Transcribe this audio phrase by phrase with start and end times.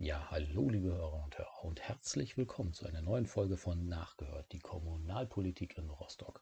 [0.00, 4.52] Ja, hallo liebe Hörer und Hörer und herzlich willkommen zu einer neuen Folge von Nachgehört,
[4.52, 6.40] die Kommunalpolitik in Rostock.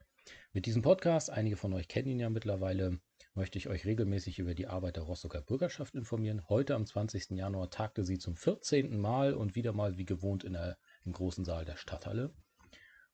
[0.52, 3.00] Mit diesem Podcast, einige von euch kennen ihn ja mittlerweile,
[3.32, 6.46] möchte ich euch regelmäßig über die Arbeit der Rostocker Bürgerschaft informieren.
[6.50, 7.30] Heute am 20.
[7.30, 9.00] Januar tagte sie zum 14.
[9.00, 10.76] Mal und wieder mal wie gewohnt in der,
[11.06, 12.34] im großen Saal der Stadthalle.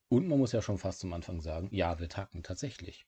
[0.08, 3.06] Und man muss ja schon fast zum Anfang sagen, ja, wir tagten tatsächlich.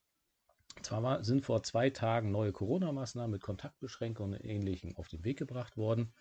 [0.82, 5.77] Zwar sind vor zwei Tagen neue Corona-Maßnahmen mit Kontaktbeschränkungen und Ähnlichem auf den Weg gebracht
[5.77, 6.14] worden,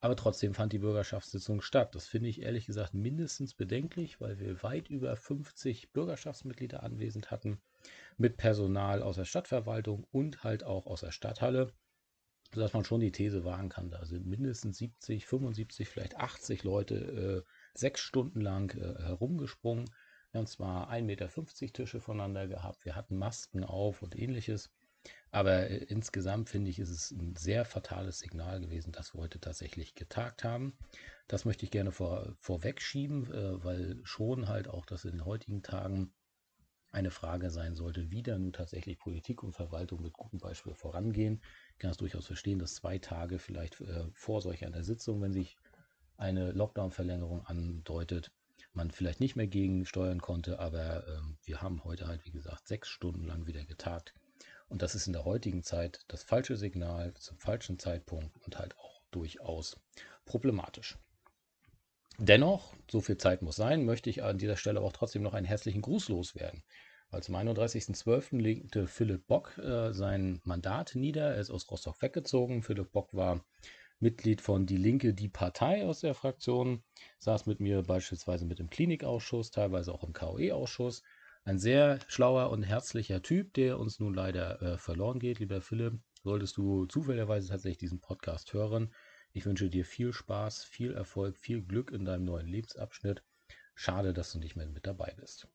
[0.00, 1.94] aber trotzdem fand die Bürgerschaftssitzung statt.
[1.94, 7.60] Das finde ich ehrlich gesagt mindestens bedenklich, weil wir weit über 50 Bürgerschaftsmitglieder anwesend hatten,
[8.16, 11.72] mit Personal aus der Stadtverwaltung und halt auch aus der Stadthalle,
[12.54, 17.44] sodass man schon die These wagen kann, da sind mindestens 70, 75, vielleicht 80 Leute
[17.44, 19.90] äh, sechs Stunden lang äh, herumgesprungen.
[20.30, 21.28] Wir haben zwar 1,50 Meter
[21.72, 24.70] Tische voneinander gehabt, wir hatten Masken auf und ähnliches.
[25.30, 29.40] Aber äh, insgesamt finde ich, ist es ein sehr fatales Signal gewesen, dass wir heute
[29.40, 30.76] tatsächlich getagt haben.
[31.26, 35.62] Das möchte ich gerne vor, vorwegschieben, äh, weil schon halt auch das in den heutigen
[35.62, 36.12] Tagen
[36.90, 41.42] eine Frage sein sollte, wie da nun tatsächlich Politik und Verwaltung mit gutem Beispiel vorangehen.
[41.72, 45.32] Ich kann es durchaus verstehen, dass zwei Tage vielleicht äh, vor solch einer Sitzung, wenn
[45.32, 45.56] sich
[46.16, 48.32] eine Lockdown-Verlängerung andeutet,
[48.72, 52.88] man vielleicht nicht mehr gegensteuern konnte, aber äh, wir haben heute halt, wie gesagt, sechs
[52.88, 54.14] Stunden lang wieder getagt.
[54.68, 58.76] Und das ist in der heutigen Zeit das falsche Signal zum falschen Zeitpunkt und halt
[58.78, 59.80] auch durchaus
[60.24, 60.98] problematisch.
[62.18, 65.46] Dennoch, so viel Zeit muss sein, möchte ich an dieser Stelle auch trotzdem noch einen
[65.46, 66.64] herzlichen Gruß loswerden.
[67.10, 68.38] Weil zum 31.12.
[68.38, 71.34] legte Philipp Bock äh, sein Mandat nieder.
[71.34, 72.62] Er ist aus Rostock weggezogen.
[72.62, 73.44] Philipp Bock war
[74.00, 76.82] Mitglied von Die Linke, die Partei aus der Fraktion,
[77.18, 81.02] saß mit mir beispielsweise mit im Klinikausschuss, teilweise auch im KOE-Ausschuss.
[81.48, 85.38] Ein sehr schlauer und herzlicher Typ, der uns nun leider äh, verloren geht.
[85.38, 88.94] Lieber Philipp, solltest du zufälligerweise tatsächlich diesen Podcast hören.
[89.32, 93.22] Ich wünsche dir viel Spaß, viel Erfolg, viel Glück in deinem neuen Lebensabschnitt.
[93.74, 95.48] Schade, dass du nicht mehr mit dabei bist.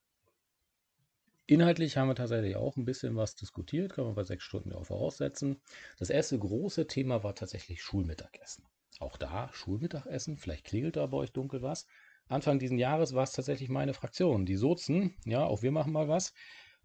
[1.45, 4.87] Inhaltlich haben wir tatsächlich auch ein bisschen was diskutiert, kann man bei sechs Stunden auch
[4.87, 5.61] voraussetzen.
[5.99, 8.65] Das erste große Thema war tatsächlich Schulmittagessen.
[8.97, 11.85] Auch da Schulmittagessen, vielleicht klingelt da bei euch dunkel was.
[12.27, 16.07] Anfang diesen Jahres war es tatsächlich meine Fraktion, die Sozen, ja, auch wir machen mal
[16.07, 16.33] was,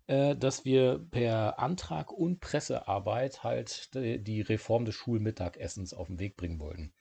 [0.06, 6.36] äh, dass wir per Antrag und Pressearbeit halt die Reform des Schulmittagessens auf den Weg
[6.36, 6.92] bringen wollten.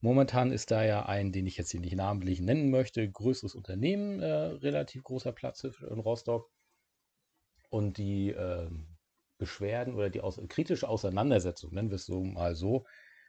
[0.00, 4.20] Momentan ist da ja ein, den ich jetzt hier nicht namentlich nennen möchte, größeres Unternehmen,
[4.20, 6.50] äh, relativ großer Platz in Rostock.
[7.70, 8.70] Und die äh,
[9.38, 12.84] Beschwerden oder die aus kritische Auseinandersetzung, nennen wir es so mal so,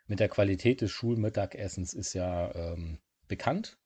[0.07, 3.79] mit der Qualität des Schulmittagessens ist ja ähm, bekannt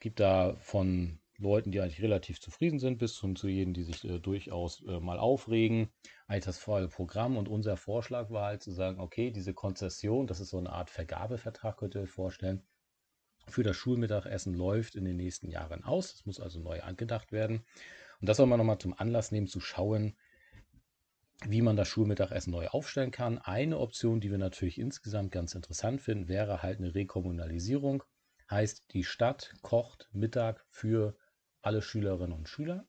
[0.00, 4.04] gibt da von Leuten, die eigentlich relativ zufrieden sind, bis hin zu jenen, die sich
[4.04, 5.90] äh, durchaus äh, mal aufregen,
[6.26, 7.36] eigentlich das volle Programm.
[7.36, 10.90] Und unser Vorschlag war halt zu sagen, okay, diese Konzession, das ist so eine Art
[10.90, 12.62] Vergabevertrag, könnt ihr euch vorstellen,
[13.48, 16.12] für das Schulmittagessen läuft in den nächsten Jahren aus.
[16.12, 17.64] Das muss also neu angedacht werden.
[18.20, 20.16] Und das soll man nochmal zum Anlass nehmen, zu schauen,
[21.46, 23.38] wie man das Schulmittagessen neu aufstellen kann.
[23.38, 28.04] Eine Option, die wir natürlich insgesamt ganz interessant finden, wäre halt eine Rekommunalisierung.
[28.50, 31.16] Heißt, die Stadt kocht Mittag für
[31.62, 32.86] alle Schülerinnen und Schüler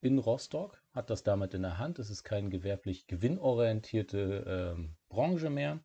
[0.00, 1.98] in Rostock, hat das damit in der Hand.
[1.98, 5.82] Es ist keine gewerblich gewinnorientierte äh, Branche mehr,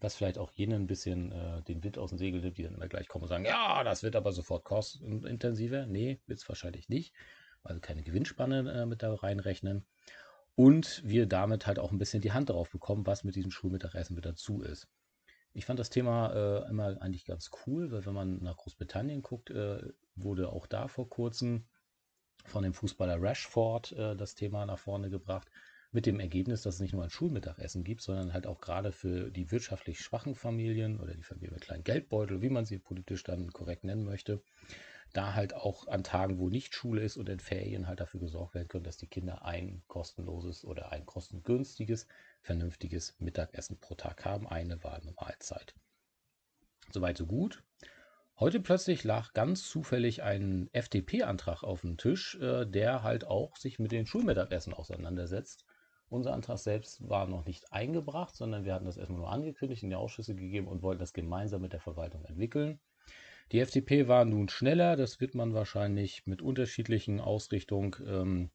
[0.00, 2.74] was vielleicht auch jenen ein bisschen äh, den Wind aus dem Segel nimmt, die dann
[2.74, 5.86] immer gleich kommen und sagen, ja, das wird aber sofort kostenintensiver.
[5.86, 7.14] Nee, wird es wahrscheinlich nicht,
[7.62, 9.86] also keine Gewinnspanne äh, mit da reinrechnen.
[10.54, 14.16] Und wir damit halt auch ein bisschen die Hand darauf bekommen, was mit diesem Schulmittagessen
[14.16, 14.88] mit dazu ist.
[15.56, 19.48] Ich fand das Thema äh, immer eigentlich ganz cool, weil wenn man nach Großbritannien guckt,
[19.48, 19.78] äh,
[20.14, 21.66] wurde auch da vor kurzem
[22.44, 25.50] von dem Fußballer Rashford äh, das Thema nach vorne gebracht,
[25.92, 29.30] mit dem Ergebnis, dass es nicht nur ein Schulmittagessen gibt, sondern halt auch gerade für
[29.30, 33.50] die wirtschaftlich schwachen Familien oder die Familie mit kleinen Geldbeutel, wie man sie politisch dann
[33.50, 34.42] korrekt nennen möchte,
[35.12, 38.54] da halt auch an Tagen, wo nicht Schule ist und in Ferien halt dafür gesorgt
[38.54, 42.06] werden können, dass die Kinder ein kostenloses oder ein kostengünstiges,
[42.42, 45.74] vernünftiges Mittagessen pro Tag haben, eine warme Mahlzeit.
[46.90, 47.62] Soweit so gut.
[48.38, 53.78] Heute plötzlich lag ganz zufällig ein FDP-Antrag auf dem Tisch, äh, der halt auch sich
[53.78, 55.64] mit den Schulmittagessen auseinandersetzt.
[56.08, 59.88] Unser Antrag selbst war noch nicht eingebracht, sondern wir hatten das erstmal nur angekündigt, in
[59.88, 62.78] die Ausschüsse gegeben und wollten das gemeinsam mit der Verwaltung entwickeln.
[63.52, 68.50] Die FDP war nun schneller, das wird man wahrscheinlich mit unterschiedlichen Ausrichtungen ähm,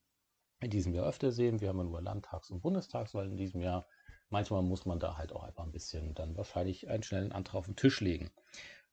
[0.60, 1.62] in diesem Jahr öfter sehen.
[1.62, 3.88] Wir haben ja nur Landtags- und Bundestagswahl in diesem Jahr.
[4.30, 7.66] Manchmal muss man da halt auch einfach ein bisschen dann wahrscheinlich einen schnellen Antrag auf
[7.66, 8.32] den Tisch legen.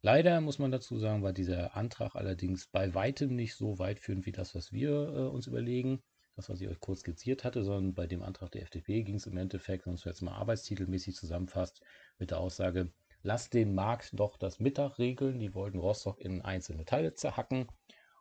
[0.00, 4.33] Leider muss man dazu sagen, war dieser Antrag allerdings bei weitem nicht so weitführend wie
[4.33, 6.00] das, was wir äh, uns überlegen.
[6.37, 9.27] Das, was ich euch kurz skizziert hatte, sondern bei dem Antrag der FDP ging es
[9.27, 11.83] im Endeffekt, wenn man es jetzt mal arbeitstitelmäßig zusammenfasst,
[12.19, 12.93] mit der Aussage,
[13.29, 15.39] lasst den Markt doch das Mittag regeln.
[15.39, 17.69] Die wollten Rostock in einzelne Teile zerhacken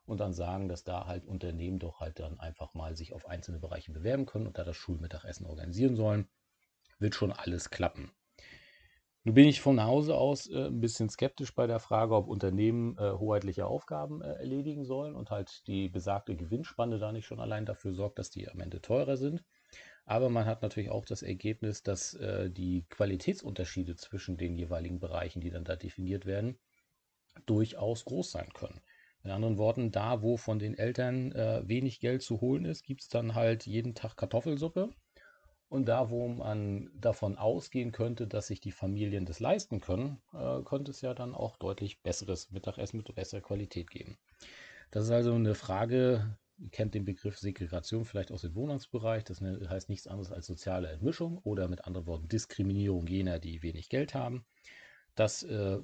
[0.06, 3.58] und dann sagen, dass da halt Unternehmen doch halt dann einfach mal sich auf einzelne
[3.58, 6.28] Bereiche bewerben können und da das Schulmittagessen organisieren sollen.
[7.00, 8.12] Wird schon alles klappen.
[9.24, 12.98] Nun bin ich von Hause aus äh, ein bisschen skeptisch bei der Frage, ob Unternehmen
[12.98, 17.66] äh, hoheitliche Aufgaben äh, erledigen sollen und halt die besagte Gewinnspanne da nicht schon allein
[17.66, 19.42] dafür sorgt, dass die am Ende teurer sind.
[20.08, 25.42] Aber man hat natürlich auch das Ergebnis, dass äh, die Qualitätsunterschiede zwischen den jeweiligen Bereichen,
[25.42, 26.58] die dann da definiert werden,
[27.46, 28.80] durchaus groß sein können.
[29.26, 33.02] In anderen Worten, da wo von den Eltern äh, wenig Geld zu holen ist, gibt
[33.02, 34.92] es dann halt jeden Tag Kartoffelsuppe.
[35.68, 40.62] Und da, wo man davon ausgehen könnte, dass sich die Familien das leisten können, äh,
[40.64, 44.18] könnte es ja dann auch deutlich besseres Mittagessen mit besserer Qualität geben.
[44.92, 46.38] Das ist also eine Frage,
[46.72, 50.90] kennt den Begriff Segregation vielleicht aus dem Wohnungsbereich, das ne, heißt nichts anderes als soziale
[50.90, 54.46] Entmischung oder mit anderen Worten Diskriminierung jener, die wenig Geld haben.
[55.16, 55.80] Das, äh,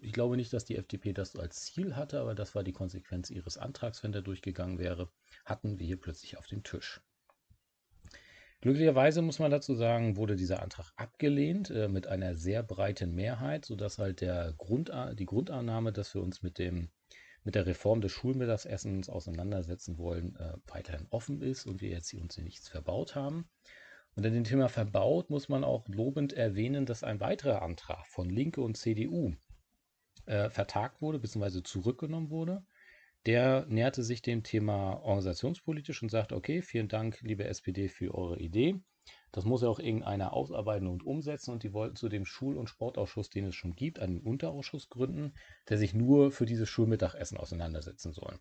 [0.00, 3.30] ich glaube nicht, dass die FDP das als Ziel hatte, aber das war die Konsequenz
[3.30, 5.10] ihres Antrags, wenn der durchgegangen wäre,
[5.44, 7.02] hatten wir hier plötzlich auf dem Tisch.
[8.62, 13.64] Glücklicherweise muss man dazu sagen, wurde dieser Antrag abgelehnt äh, mit einer sehr breiten Mehrheit,
[13.64, 16.88] sodass halt der Grund, die Grundannahme, dass wir uns mit, dem,
[17.44, 22.20] mit der Reform des Schulmittagessens auseinandersetzen wollen, äh, weiterhin offen ist und wir jetzt hier
[22.20, 23.48] uns nichts verbaut haben.
[24.14, 28.60] Unter dem Thema verbaut muss man auch lobend erwähnen, dass ein weiterer Antrag von Linke
[28.60, 29.34] und CDU
[30.26, 31.62] äh, vertagt wurde bzw.
[31.62, 32.64] zurückgenommen wurde.
[33.24, 38.38] Der näherte sich dem Thema organisationspolitisch und sagte, okay, vielen Dank, liebe SPD, für eure
[38.38, 38.80] Idee.
[39.32, 42.68] Das muss ja auch irgendeiner ausarbeiten und umsetzen und die wollten zu dem Schul- und
[42.68, 45.32] Sportausschuss, den es schon gibt, einen Unterausschuss gründen,
[45.68, 48.38] der sich nur für dieses Schulmittagessen auseinandersetzen soll.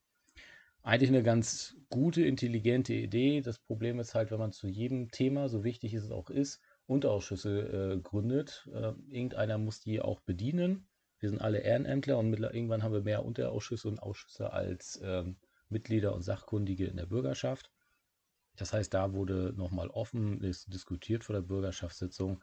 [0.83, 3.41] Eigentlich eine ganz gute, intelligente Idee.
[3.41, 7.93] Das Problem ist halt, wenn man zu jedem Thema, so wichtig es auch ist, Unterausschüsse
[7.93, 8.67] äh, gründet.
[8.73, 10.88] Äh, irgendeiner muss die auch bedienen.
[11.19, 15.38] Wir sind alle Ehrenämtler und irgendwann haben wir mehr Unterausschüsse und Ausschüsse als ähm,
[15.69, 17.71] Mitglieder und Sachkundige in der Bürgerschaft.
[18.57, 22.42] Das heißt, da wurde nochmal offen diskutiert vor der Bürgerschaftssitzung.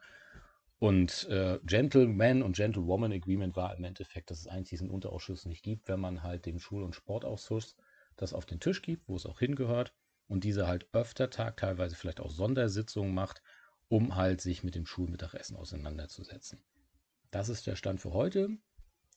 [0.79, 5.61] Und äh, Gentleman und Gentlewoman Agreement war im Endeffekt, dass es eigentlich diesen Unterausschuss nicht
[5.61, 7.75] gibt, wenn man halt dem Schul- und Sportausschuss
[8.15, 9.93] das auf den Tisch gibt, wo es auch hingehört
[10.27, 13.41] und diese halt öfter Tag, teilweise vielleicht auch Sondersitzungen macht,
[13.89, 16.63] um halt sich mit dem Schulmittagessen auseinanderzusetzen.
[17.31, 18.49] Das ist der Stand für heute.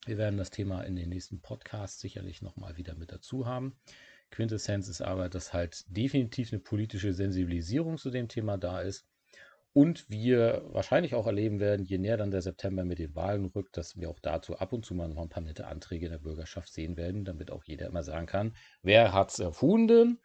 [0.04, 3.76] Wir werden das Thema in den nächsten Podcasts sicherlich nochmal wieder mit dazu haben.
[4.32, 9.06] Quintessenz ist aber, dass halt definitiv eine politische Sensibilisierung zu dem Thema da ist.
[9.74, 13.76] Und wir wahrscheinlich auch erleben werden, je näher dann der September mit den Wahlen rückt,
[13.76, 16.18] dass wir auch dazu ab und zu mal noch ein paar nette Anträge in der
[16.18, 20.18] Bürgerschaft sehen werden, damit auch jeder immer sagen kann, wer hat es erfunden?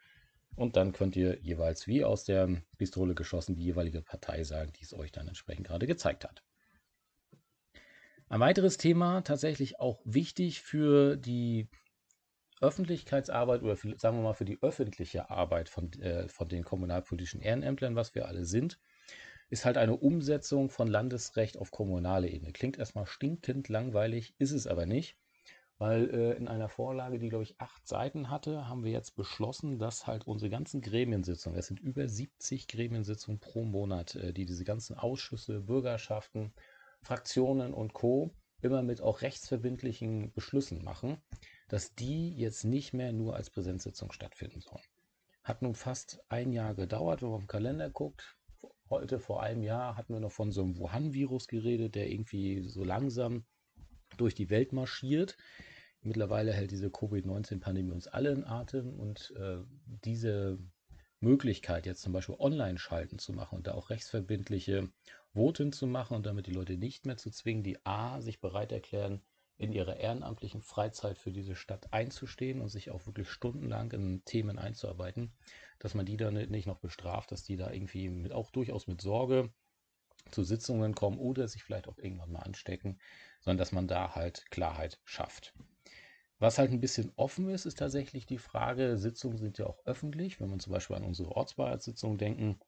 [0.54, 4.84] Und dann könnt ihr jeweils wie aus der Pistole geschossen die jeweilige Partei sagen, die
[4.84, 6.42] es euch dann entsprechend gerade gezeigt hat.
[8.28, 11.68] Ein weiteres Thema, tatsächlich auch wichtig für die
[12.60, 17.40] Öffentlichkeitsarbeit oder für, sagen wir mal für die öffentliche Arbeit von, äh, von den kommunalpolitischen
[17.40, 18.78] Ehrenämtlern, was wir alle sind,
[19.50, 22.52] ist halt eine Umsetzung von Landesrecht auf kommunale Ebene.
[22.52, 25.16] Klingt erstmal stinkend langweilig, ist es aber nicht,
[25.78, 29.78] weil äh, in einer Vorlage, die glaube ich acht Seiten hatte, haben wir jetzt beschlossen,
[29.78, 34.64] dass halt unsere ganzen Gremiensitzungen, es sind über 70 Gremiensitzungen pro Monat, äh, die diese
[34.64, 36.52] ganzen Ausschüsse, Bürgerschaften,
[37.02, 38.34] Fraktionen und Co.
[38.60, 41.22] immer mit auch rechtsverbindlichen Beschlüssen machen,
[41.68, 44.84] dass die jetzt nicht mehr nur als Präsenzsitzung stattfinden sollen.
[45.44, 48.36] Hat nun fast ein Jahr gedauert, wenn man auf den Kalender guckt.
[48.90, 52.84] Heute vor einem Jahr hatten wir noch von so einem Wuhan-Virus geredet, der irgendwie so
[52.84, 53.44] langsam
[54.16, 55.36] durch die Welt marschiert.
[56.00, 59.58] Mittlerweile hält diese Covid-19-Pandemie uns alle in Atem und äh,
[60.04, 60.58] diese
[61.20, 64.88] Möglichkeit, jetzt zum Beispiel Online-Schalten zu machen und da auch rechtsverbindliche
[65.34, 68.72] Voten zu machen und damit die Leute nicht mehr zu zwingen, die A, sich bereit
[68.72, 69.20] erklären,
[69.58, 74.58] in ihrer ehrenamtlichen Freizeit für diese Stadt einzustehen und sich auch wirklich stundenlang in Themen
[74.58, 75.32] einzuarbeiten,
[75.80, 79.00] dass man die dann nicht noch bestraft, dass die da irgendwie mit, auch durchaus mit
[79.00, 79.52] Sorge
[80.30, 83.00] zu Sitzungen kommen oder sich vielleicht auch irgendwann mal anstecken,
[83.40, 85.54] sondern dass man da halt Klarheit schafft.
[86.38, 90.40] Was halt ein bisschen offen ist, ist tatsächlich die Frage, Sitzungen sind ja auch öffentlich.
[90.40, 92.60] Wenn man zum Beispiel an unsere Ortsbeiratssitzungen denken,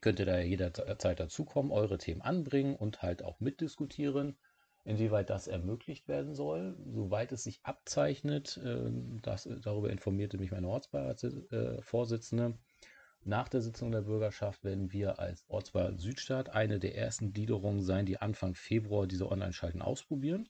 [0.00, 4.36] könnt ihr da jederzeit dazukommen, eure Themen anbringen und halt auch mitdiskutieren,
[4.84, 6.76] inwieweit das ermöglicht werden soll.
[6.86, 12.58] Soweit es sich abzeichnet, ähm, das, darüber informierte mich meine Ortsbeiratsvorsitzende.
[13.26, 18.04] Nach der Sitzung der Bürgerschaft werden wir als Ortsbeirat Südstadt eine der ersten Gliederungen sein,
[18.04, 20.48] die Anfang Februar diese Online-Schalten ausprobieren.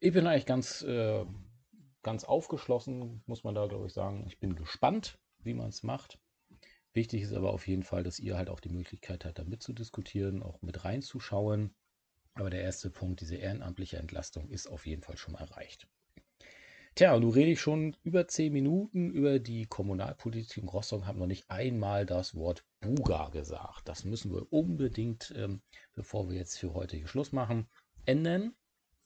[0.00, 1.24] Ich bin eigentlich ganz äh,
[2.02, 4.24] ganz aufgeschlossen, muss man da, glaube ich, sagen.
[4.26, 6.18] Ich bin gespannt, wie man es macht.
[6.94, 10.42] Wichtig ist aber auf jeden Fall, dass ihr halt auch die Möglichkeit habt, da mitzudiskutieren,
[10.42, 11.74] auch mit reinzuschauen.
[12.38, 15.88] Aber der erste Punkt, diese ehrenamtliche Entlastung, ist auf jeden Fall schon erreicht.
[16.94, 21.18] Tja, und nun rede ich schon über zehn Minuten über die Kommunalpolitik in Rostock, habe
[21.18, 23.88] noch nicht einmal das Wort Buga gesagt.
[23.88, 25.62] Das müssen wir unbedingt, ähm,
[25.94, 27.66] bevor wir jetzt für heute hier Schluss machen,
[28.04, 28.54] ändern.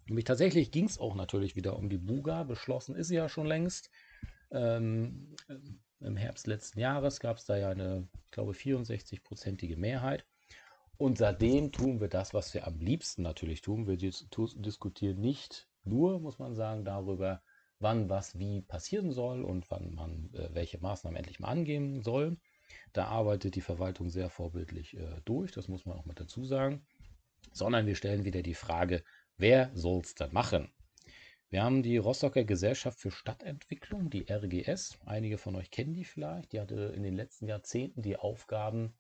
[0.05, 2.43] Nämlich tatsächlich ging es auch natürlich wieder um die Buga.
[2.43, 3.91] Beschlossen ist sie ja schon längst.
[4.51, 5.35] Ähm,
[6.01, 10.27] Im Herbst letzten Jahres gab es da ja eine, ich glaube, 64-prozentige Mehrheit.
[11.03, 13.89] Und seitdem tun wir das, was wir am liebsten natürlich tun.
[13.89, 17.43] Wir dis diskutieren nicht nur, muss man sagen, darüber,
[17.81, 22.39] wann was wie passieren soll und wann man äh, welche Maßnahmen endlich mal angehen soll.
[22.93, 26.87] Da arbeitet die Verwaltung sehr vorbildlich äh, durch, das muss man auch mit dazu sagen.
[27.53, 29.03] Sondern wir stellen wieder die Frage,
[29.37, 30.73] wer soll es denn machen?
[31.51, 35.01] Wir haben die Rostocker Gesellschaft für Stadtentwicklung, die RGS.
[35.05, 36.53] Einige von euch kennen die vielleicht.
[36.53, 38.95] Die hatte in den letzten Jahrzehnten die Aufgaben,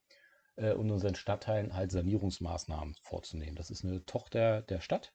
[0.56, 3.56] äh, in unseren Stadtteilen halt Sanierungsmaßnahmen vorzunehmen.
[3.56, 5.12] Das ist eine Tochter der Stadt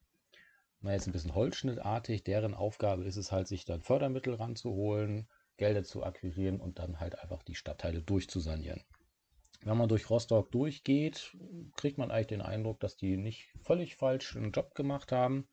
[0.81, 5.27] mal jetzt ein bisschen holzschnittartig, deren Aufgabe ist es halt, sich dann Fördermittel ranzuholen,
[5.57, 8.83] Gelder zu akquirieren und dann halt einfach die Stadtteile durchzusanieren.
[9.63, 11.35] Wenn man durch Rostock durchgeht,
[11.75, 15.47] kriegt man eigentlich den Eindruck, dass die nicht völlig falsch einen Job gemacht haben.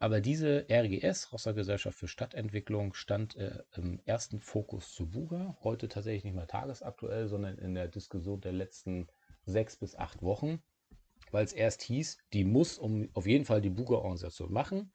[0.00, 5.56] Aber diese RGS, Rostock Gesellschaft für Stadtentwicklung, stand äh, im ersten Fokus zu Buga.
[5.62, 9.06] Heute tatsächlich nicht mehr tagesaktuell, sondern in der Diskussion der letzten
[9.44, 10.60] sechs bis acht Wochen
[11.30, 14.92] weil es erst hieß, die muss um auf jeden Fall die Buga-Organisation machen.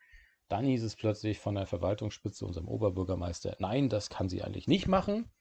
[0.47, 4.87] Dann hieß es plötzlich von der Verwaltungsspitze, unserem Oberbürgermeister, nein, das kann sie eigentlich nicht
[4.87, 5.31] machen.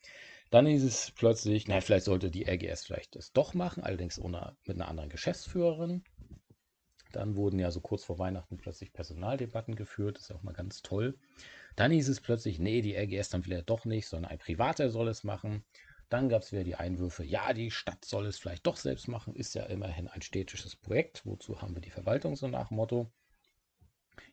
[0.51, 4.57] Dann hieß es plötzlich, na, vielleicht sollte die RGS vielleicht das doch machen, allerdings ohne,
[4.67, 6.05] mit einer anderen Geschäftsführerin.
[7.17, 10.83] Dann wurden ja so kurz vor Weihnachten plötzlich Personaldebatten geführt, das ist auch mal ganz
[10.83, 11.19] toll.
[11.77, 15.09] Dann hieß es plötzlich, nee, die RGS dann vielleicht doch nicht, sondern ein Privater soll
[15.09, 15.65] es machen.
[16.09, 19.35] Dann gab es wieder die Einwürfe, ja, die Stadt soll es vielleicht doch selbst machen,
[19.35, 21.25] ist ja immerhin ein städtisches Projekt.
[21.25, 23.11] Wozu haben wir die Verwaltung so nach Motto?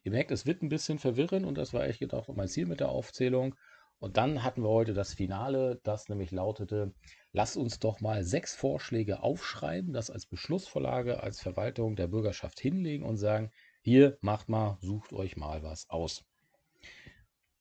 [0.04, 2.80] Ihr merkt, es wird ein bisschen verwirrend und das war echt gedacht mein Ziel mit
[2.80, 3.56] der Aufzählung.
[4.02, 6.92] Und dann hatten wir heute das Finale, das nämlich lautete,
[7.34, 13.06] lass uns doch mal sechs Vorschläge aufschreiben, das als Beschlussvorlage, als Verwaltung der Bürgerschaft hinlegen
[13.06, 13.52] und sagen,
[13.84, 16.26] hier macht mal, sucht euch mal was aus.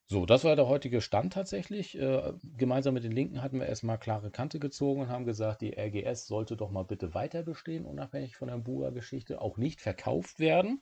[0.06, 1.98] So, das war der heutige Stand tatsächlich.
[1.98, 5.78] Äh, gemeinsam mit den Linken hatten wir erstmal klare Kante gezogen und haben gesagt, die
[5.78, 10.80] RGS sollte doch mal bitte weiter bestehen, unabhängig von der Bua-Geschichte, auch nicht verkauft werden,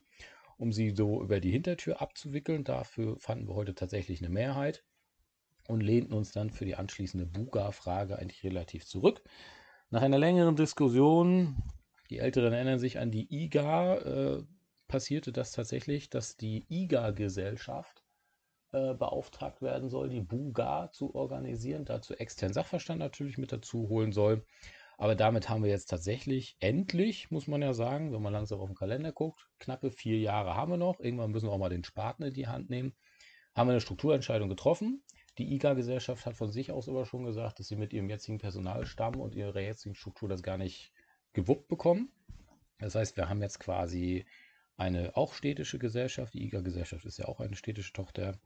[0.57, 2.63] um sie so über die Hintertür abzuwickeln.
[2.63, 4.85] Dafür fanden wir heute tatsächlich eine Mehrheit
[5.69, 9.21] und lehnten uns dann für die anschließende Buga-Frage eigentlich relativ zurück.
[9.91, 11.61] Nach einer längeren Diskussion,
[12.09, 14.43] die Älteren erinnern sich an die IGA, äh,
[14.87, 18.03] passierte das tatsächlich, dass die IGA-Gesellschaft
[18.71, 24.11] äh, beauftragt werden soll, die Buga zu organisieren, dazu externen Sachverstand natürlich mit dazu holen
[24.11, 24.45] soll.
[24.97, 28.69] Aber damit haben wir jetzt tatsächlich endlich, muss man ja sagen, wenn man langsam auf
[28.69, 30.99] den Kalender guckt, knappe vier Jahre haben wir noch.
[30.99, 32.95] Irgendwann müssen wir auch mal den Spaten in die Hand nehmen.
[33.55, 35.03] Haben wir eine Strukturentscheidung getroffen.
[35.39, 39.15] Die IGA-Gesellschaft hat von sich aus aber schon gesagt, dass sie mit ihrem jetzigen Personalstamm
[39.15, 40.91] und ihrer jetzigen Struktur das gar nicht
[41.31, 42.11] gewuppt bekommen.
[42.77, 44.25] Das heißt, wir haben jetzt quasi
[44.75, 48.37] eine auch städtische Gesellschaft, die IGA-Gesellschaft ist ja auch eine städtische Tochter,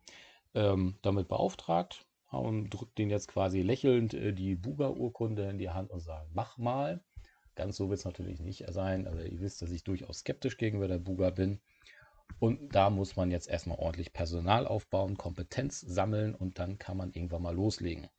[0.53, 5.89] ähm, damit beauftragt und drückt denen jetzt quasi lächelnd äh, die Buga-Urkunde in die Hand
[5.89, 7.03] und sagt, mach mal.
[7.55, 10.87] Ganz so wird es natürlich nicht sein, aber ihr wisst, dass ich durchaus skeptisch gegenüber
[10.87, 11.59] der Buga bin.
[12.39, 17.11] Und da muss man jetzt erstmal ordentlich Personal aufbauen, Kompetenz sammeln und dann kann man
[17.11, 18.09] irgendwann mal loslegen.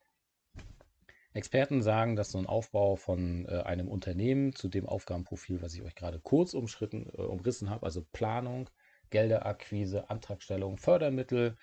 [1.34, 5.82] Experten sagen, dass so ein Aufbau von äh, einem Unternehmen zu dem Aufgabenprofil, was ich
[5.82, 8.70] euch gerade kurz umschritten, äh, umrissen habe, also Planung,
[9.10, 11.56] Gelderakquise, Antragstellung, Fördermittel,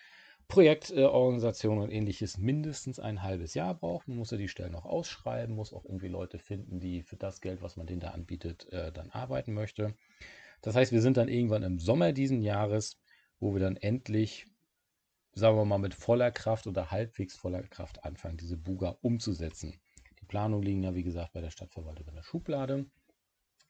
[0.49, 4.09] Projektorganisation und ähnliches mindestens ein halbes Jahr braucht.
[4.09, 7.39] Man muss ja die Stellen auch ausschreiben, muss auch irgendwie Leute finden, die für das
[7.39, 9.95] Geld, was man denen da anbietet, äh, dann arbeiten möchte.
[10.61, 12.99] Das heißt, wir sind dann irgendwann im Sommer diesen Jahres,
[13.39, 14.45] wo wir dann endlich
[15.33, 19.79] sagen wir mal, mit voller Kraft oder halbwegs voller Kraft anfangen, diese Buga umzusetzen.
[20.19, 22.85] Die Planungen liegen ja, wie gesagt, bei der Stadtverwaltung in der Schublade.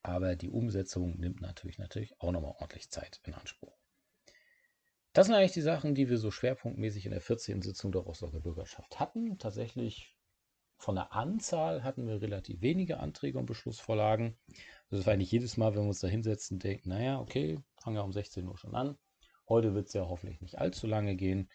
[0.03, 3.77] Aber die Umsetzung nimmt natürlich, natürlich auch nochmal ordentlich Zeit in Anspruch.
[5.13, 7.61] Das sind eigentlich die Sachen, die wir so schwerpunktmäßig in der 14.
[7.61, 9.37] Sitzung der Rostocker Bürgerschaft hatten.
[9.37, 10.15] Tatsächlich
[10.81, 14.35] von der Anzahl hatten wir relativ wenige Anträge und Beschlussvorlagen.
[14.89, 18.03] Das war eigentlich jedes Mal, wenn wir uns da hinsetzen, denken, naja, okay, fangen wir
[18.03, 18.97] um 16 Uhr schon an.
[19.47, 21.49] Heute wird es ja hoffentlich nicht allzu lange gehen.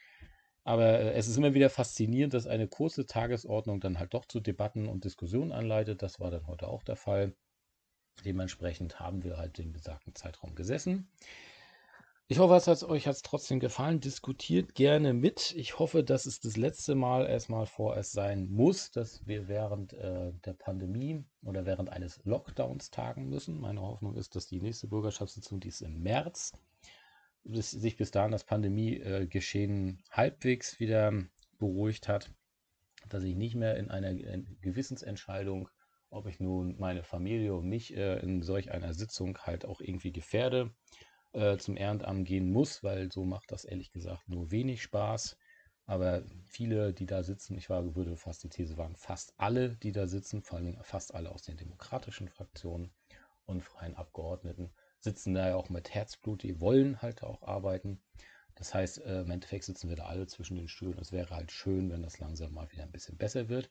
[0.62, 4.38] Aber äh, es ist immer wieder faszinierend, dass eine kurze Tagesordnung dann halt doch zu
[4.38, 6.02] Debatten und Diskussionen anleitet.
[6.02, 7.34] Das war dann heute auch der Fall.
[8.24, 11.10] Dementsprechend haben wir halt den besagten Zeitraum gesessen.
[12.28, 14.00] Ich hoffe, es hat euch hat's trotzdem gefallen.
[14.00, 15.54] Diskutiert gerne mit.
[15.54, 20.32] Ich hoffe, dass es das letzte Mal erstmal vorerst sein muss, dass wir während äh,
[20.44, 23.60] der Pandemie oder während eines Lockdowns tagen müssen.
[23.60, 26.50] Meine Hoffnung ist, dass die nächste Bürgerschaftssitzung, die ist im März,
[27.44, 31.12] bis, sich bis dahin das Pandemiegeschehen äh, halbwegs wieder
[31.60, 32.32] beruhigt hat,
[33.08, 35.68] dass ich nicht mehr in einer in Gewissensentscheidung,
[36.10, 40.10] ob ich nun meine Familie und mich äh, in solch einer Sitzung halt auch irgendwie
[40.10, 40.74] gefährde
[41.36, 45.36] äh, zum Ehrenamt gehen muss, weil so macht das ehrlich gesagt nur wenig Spaß.
[45.84, 49.92] Aber viele, die da sitzen, ich war, würde fast die These waren, fast alle, die
[49.92, 52.90] da sitzen, vor allem fast alle aus den demokratischen Fraktionen
[53.44, 58.00] und freien Abgeordneten, sitzen da ja auch mit Herzblut, die wollen halt auch arbeiten.
[58.56, 60.98] Das heißt, äh, im Endeffekt sitzen wir da alle zwischen den Stühlen.
[60.98, 63.70] Es wäre halt schön, wenn das langsam mal wieder ein bisschen besser wird.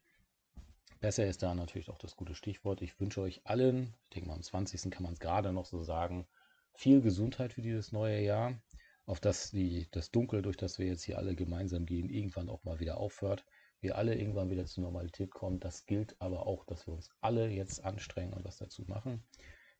[1.01, 2.81] Besser ist da natürlich auch das gute Stichwort.
[2.81, 4.89] Ich wünsche euch allen, ich denke mal am 20.
[4.91, 6.27] kann man es gerade noch so sagen,
[6.75, 8.61] viel Gesundheit für dieses neue Jahr,
[9.05, 12.63] auf dass die, das Dunkel, durch das wir jetzt hier alle gemeinsam gehen, irgendwann auch
[12.63, 13.45] mal wieder aufhört.
[13.81, 15.59] Wir alle irgendwann wieder zur Normalität kommen.
[15.59, 19.23] Das gilt aber auch, dass wir uns alle jetzt anstrengen und was dazu machen.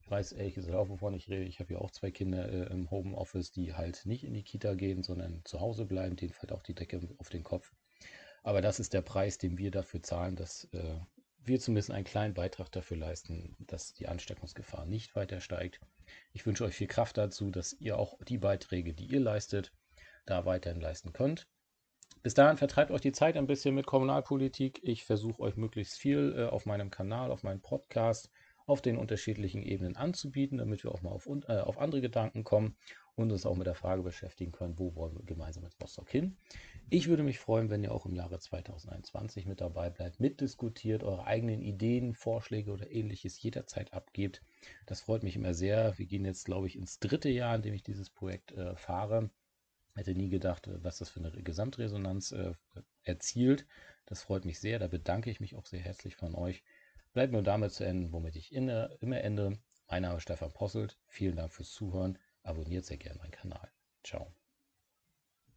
[0.02, 1.46] Ich weiß ehrlich gesagt auch, wovon ich rede.
[1.46, 4.76] Ich habe ja auch zwei Kinder äh, im Homeoffice, die halt nicht in die Kita
[4.76, 6.16] gehen, sondern zu Hause bleiben.
[6.16, 7.74] Denen fällt auch die Decke auf den Kopf.
[8.44, 11.00] Aber das ist der Preis, den wir dafür zahlen, dass äh,
[11.44, 15.80] wir zumindest einen kleinen Beitrag dafür leisten, dass die Ansteckungsgefahr nicht weiter steigt.
[16.34, 19.72] Ich wünsche euch viel Kraft dazu, dass ihr auch die Beiträge, die ihr leistet,
[20.26, 21.48] da weiterhin leisten könnt.
[22.24, 24.80] Bis dahin vertreibt euch die Zeit ein bisschen mit Kommunalpolitik.
[24.84, 28.32] Ich versuche euch möglichst viel äh, auf meinem Kanal, auf meinem Podcast,
[28.66, 32.78] auf den unterschiedlichen Ebenen anzubieten, damit wir auch mal auf, äh, auf andere Gedanken kommen
[33.16, 36.38] und uns auch mit der Frage beschäftigen können, wo wollen wir gemeinsam mit Rostock hin.
[36.90, 41.26] Ich würde mich freuen, wenn ihr auch im Jahre 2021 mit dabei bleibt, mitdiskutiert, eure
[41.26, 44.44] eigenen Ideen, Vorschläge oder ähnliches jederzeit abgebt.
[44.86, 45.98] Das freut mich immer sehr.
[45.98, 49.30] Wir gehen jetzt, glaube ich, ins dritte Jahr, in dem ich dieses Projekt äh, fahre.
[49.96, 52.54] Hätte nie gedacht, äh, was das für eine Gesamtresonanz äh,
[53.04, 53.66] erzielt.
[54.06, 54.78] Das freut mich sehr.
[54.78, 56.64] Da bedanke ich mich auch sehr herzlich von euch.
[57.14, 59.58] Bleibt nur damit zu enden, womit ich immer ende.
[59.88, 61.00] Mein Name ist Stefan Posselt.
[61.08, 62.18] Vielen Dank fürs Zuhören.
[62.46, 63.72] Abonniert sehr gerne meinen Kanal.
[64.04, 64.34] Ciao.